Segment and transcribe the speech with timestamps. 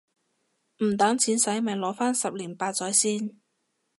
[0.79, 3.37] 唔等錢洗咪擺返十年八載先